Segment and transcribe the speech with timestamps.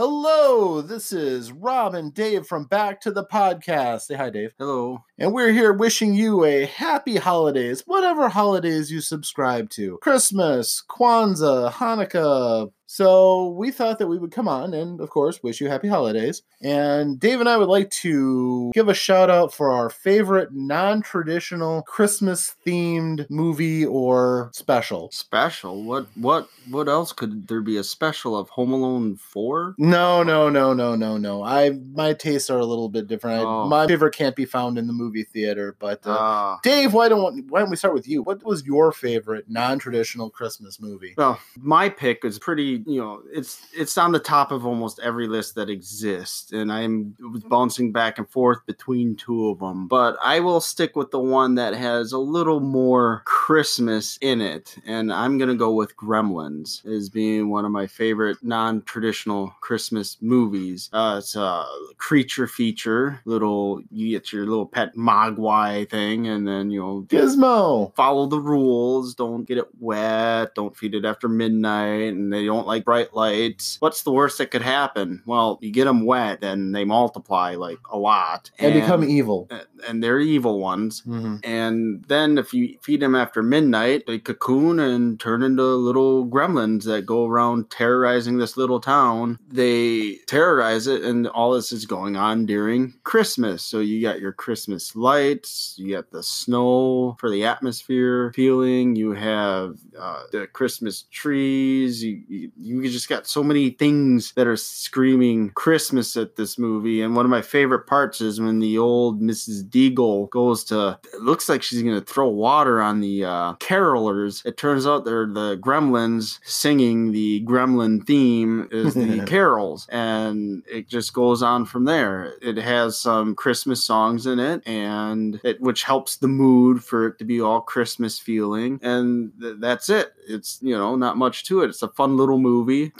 [0.00, 4.02] Hello, this is Rob and Dave from Back to the Podcast.
[4.02, 4.54] Say hi, Dave.
[4.56, 5.02] Hello.
[5.18, 11.72] And we're here wishing you a happy holidays, whatever holidays you subscribe to Christmas, Kwanzaa,
[11.72, 12.70] Hanukkah.
[12.90, 16.40] So we thought that we would come on and, of course, wish you happy holidays.
[16.62, 21.02] And Dave and I would like to give a shout out for our favorite non
[21.02, 25.10] traditional Christmas themed movie or special.
[25.12, 25.84] Special?
[25.84, 29.74] What what what else could there be a special of Home Alone 4?
[29.76, 31.42] No, no, no, no, no, no.
[31.44, 33.40] I my tastes are a little bit different.
[33.40, 33.68] I, Oh.
[33.68, 35.76] my favorite can't be found in the movie theater.
[35.78, 36.58] But uh, Ah.
[36.62, 38.22] Dave, why don't why don't we start with you?
[38.22, 41.14] What was your favorite non-traditional Christmas movie?
[41.18, 45.26] well, my pick is pretty, you know, it's it's on the top of almost every
[45.28, 47.14] list that exists, and I'm
[47.48, 49.88] bouncing back and forth between two of them.
[49.88, 54.76] But I will stick with the one that has a little more Christmas in it,
[54.86, 60.90] and I'm gonna go with Gremlins as being one of my favorite non-traditional Christmas movies.
[60.92, 61.64] Uh, it's a
[61.96, 67.94] creature feature, little you get your little pet Mogwai thing, and then you know Gizmo.
[67.94, 69.14] follow the rules.
[69.14, 70.54] Don't get it wet.
[70.54, 72.12] Don't feed it after midnight.
[72.12, 73.76] And they don't like bright lights.
[73.80, 75.22] What's the worst that could happen?
[75.26, 79.48] Well, you get them wet and they multiply like a lot And become evil.
[79.88, 81.00] and they're evil ones.
[81.00, 86.26] hmm And then if you feed them after midnight, they cocoon and turn into little
[86.26, 89.38] gremlins that go around terrorizing this little town.
[89.50, 93.62] They terrorize it, and all this is going on during Christmas.
[93.62, 99.12] So you got your Christmas lights, you got the snow for the atmosphere feeling, you
[99.12, 102.02] have uh, the Christmas trees.
[102.04, 107.02] You, you you just got so many things that are screaming Christmas at this movie.
[107.02, 109.68] And one of my favorite parts is when the old Mrs.
[109.68, 110.98] Deagle goes to.
[111.14, 114.44] It looks like she's gonna throw water on the uh, carolers.
[114.44, 120.88] It turns out they're the gremlins singing the gremlin theme is the carols, and it
[120.88, 122.34] just goes on from there.
[122.42, 127.18] It has some Christmas songs in it, and it which helps the mood for it
[127.18, 130.12] to be all Christmas feeling, and th- that's it.
[130.28, 131.68] It's you know not much to it.
[131.68, 132.47] It's a fun little movie.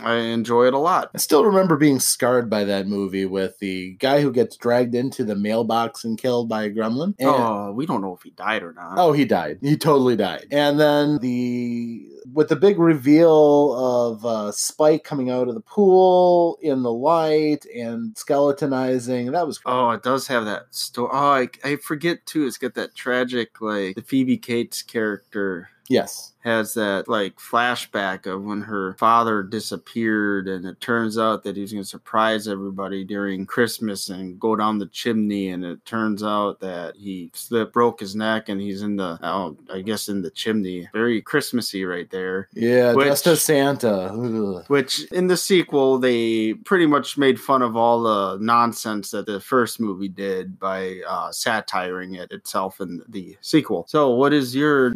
[0.02, 1.10] I enjoy it a lot.
[1.14, 5.24] I still remember being scarred by that movie with the guy who gets dragged into
[5.24, 7.14] the mailbox and killed by a gremlin.
[7.18, 8.94] And- Oh, we don't know if he died or not.
[8.98, 9.58] Oh, he died.
[9.62, 10.46] He totally died.
[10.50, 16.58] And then the with the big reveal of uh, Spike coming out of the pool
[16.60, 21.10] in the light and skeletonizing, that was Oh, it does have that story.
[21.12, 22.46] Oh, I, I forget too.
[22.46, 26.32] It's got that tragic, like the Phoebe Cates character yes.
[26.40, 31.72] has that like flashback of when her father disappeared, and it turns out that he's
[31.72, 36.60] going to surprise everybody during Christmas and go down the chimney, and it turns out
[36.60, 40.30] that he slipped, broke his neck, and he's in the oh, I guess in the
[40.30, 40.88] chimney.
[40.92, 42.48] Very Christmassy right there.
[42.52, 44.12] Yeah, Which- just as Santa.
[44.12, 44.64] Ugh.
[44.68, 49.40] Which in the sequel they pretty much made fun of all the nonsense that the
[49.40, 53.84] first movie did by uh, satiring it itself in the sequel.
[53.88, 54.90] So, what is your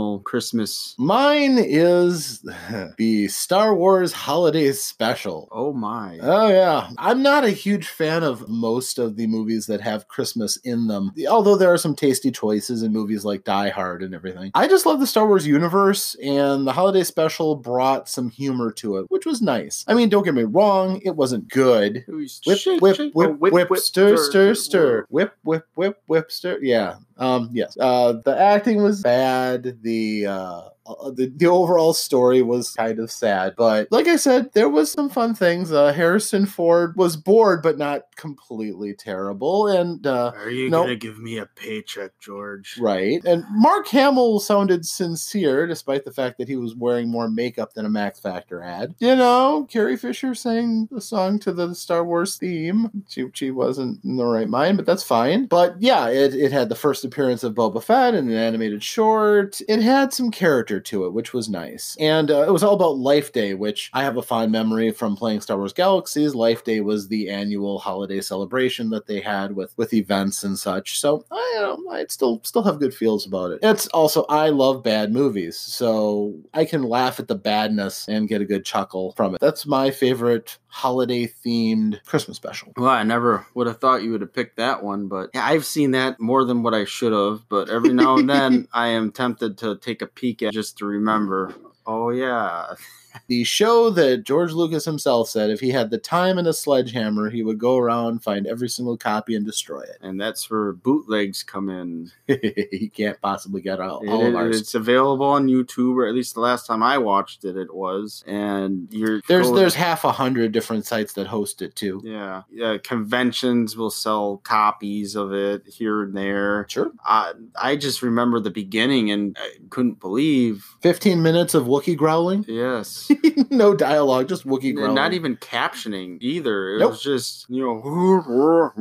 [0.00, 0.94] non-traditional Christmas?
[0.98, 2.40] Mine is
[2.98, 5.48] the Star Wars Holiday Special.
[5.50, 6.18] Oh my!
[6.20, 10.56] Oh yeah, I'm not a huge fan of most of the movies that have Christmas
[10.58, 11.12] in them.
[11.28, 14.50] Although there are some tasty choices in movies like Die Hard and everything.
[14.54, 18.98] I just love the Star Wars universe, and the holiday special brought some humor to
[18.98, 19.84] it, which was nice.
[19.88, 22.04] I mean, don't get me wrong, it wasn't good.
[22.08, 25.06] Whip, Shake, whip, shake, whip, oh, whip, stir, stir, stir.
[25.10, 26.58] Whip, whip, whip, whip, stir.
[26.62, 26.96] Yeah.
[27.18, 27.50] Um.
[27.52, 27.76] Yes.
[27.78, 28.14] Uh.
[28.24, 29.78] The acting was bad.
[29.82, 29.89] The
[30.26, 30.70] uh.
[30.86, 34.90] Uh, The, the overall story was kind of sad, but like I said, there was
[34.90, 35.72] some fun things.
[35.72, 39.66] Uh, Harrison Ford was bored, but not completely terrible.
[39.66, 40.84] And uh, Are you Nope.
[40.84, 42.78] gonna give me a paycheck, George?
[42.80, 47.74] right, and Mark Hamill sounded sincere, despite the fact that he was wearing more makeup
[47.74, 48.94] than a Max Factor ad.
[48.98, 52.90] You know, Carrie Fisher sang the song to the Star Wars theme.
[53.08, 55.46] She she wasn't in the right mind, but that's fine.
[55.46, 59.60] But yeah, it, it had the first appearance of Boba Fett in an animated short.
[59.68, 61.96] It had some character to it, which was nice.
[61.98, 65.16] And uh, it was all about Life Day, which I have a fond memory from
[65.16, 66.34] playing Star Wars Galaxies.
[66.34, 71.00] Life Day was the annual holiday celebration that they had with with events and such.
[71.00, 71.50] So I
[71.90, 73.60] I'd still still have good feels about it.
[73.62, 78.40] It's also I love bad movies, so I can laugh at the badness and get
[78.40, 79.40] a good chuckle from it.
[79.40, 82.72] That's my favorite holiday themed Christmas special.
[82.76, 85.64] Well, I never would have thought you would have picked that one, but yeah, I've
[85.64, 87.48] seen that more than what I should have.
[87.48, 90.84] But every now and then, I am tempted to take a peek at just to
[90.84, 91.54] remember.
[91.86, 92.74] Oh yeah,
[93.26, 97.30] the show that George Lucas himself said if he had the time and a sledgehammer,
[97.30, 99.98] he would go around, find every single copy, and destroy it.
[100.00, 102.10] and that's where bootlegs come in.
[102.26, 104.60] he can't possibly get all, all of It- ours.
[104.60, 108.22] it's available on YouTube, or at least the last time I watched it, it was.
[108.26, 112.00] And you're There's go- there's half a hundred different sites that host it too.
[112.04, 112.76] yeah, yeah.
[112.82, 116.66] Conventions will sell copies of it here and there.
[116.68, 116.90] Sure.
[117.04, 120.64] I I just remember the beginning and I couldn't believe.
[120.82, 122.44] 15 minutes of Wookiee growling.
[122.48, 122.99] Yes.
[123.50, 124.90] no dialogue, just Wookiee growling.
[124.90, 126.74] And not even captioning either.
[126.74, 126.90] It Nope.
[126.90, 128.72] was just you know,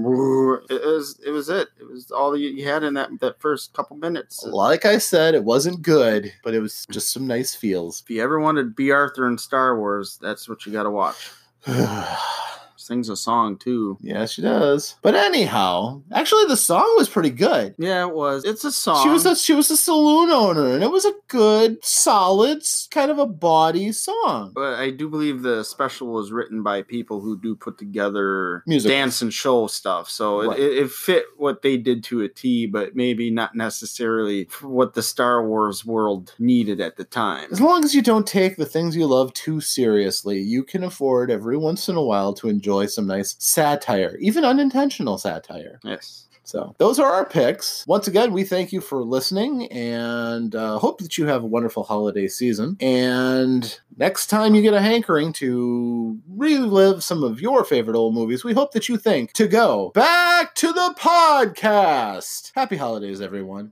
[0.70, 1.70] it was it was it.
[1.80, 4.44] It was all you you had in that that first couple minutes.
[4.44, 8.02] Like I said, it wasn't good, but it was just some nice feels.
[8.02, 10.92] If you ever wanted to be Arthur in Star Wars, that's what you got to
[10.92, 11.32] watch.
[12.90, 13.98] Sings a song too.
[14.02, 14.96] yeah, she does.
[15.04, 17.76] But anyhow, actually, the song was pretty good.
[17.78, 18.44] Yeah, it was.
[18.46, 19.04] It's a song.
[19.04, 23.12] She was a she was a saloon owner, and it was a good, solid, kind
[23.12, 24.54] of a body song.
[24.56, 28.92] but I do believe the special was written by people who do put together Musicals.
[28.92, 30.10] dance and show stuff.
[30.10, 30.60] So Right.
[30.60, 35.04] it, it fit what they did to a T, but maybe not necessarily what the
[35.04, 37.50] Star Wars world needed at the time.
[37.52, 41.30] As long as you don't take the things you love too seriously, you can afford
[41.30, 45.80] every once in a while to enjoy some nice satire, even unintentional satire.
[45.84, 46.28] Yes.
[46.50, 47.86] So, those are our picks.
[47.86, 51.84] Once again, we thank you for listening and uh, hope that you have a wonderful
[51.84, 52.76] holiday season.
[52.80, 58.44] And next time you get a hankering to relive some of your favorite old movies,
[58.44, 62.52] we hope that you think to go back to the podcast.
[62.56, 63.68] Happy holidays, everyone.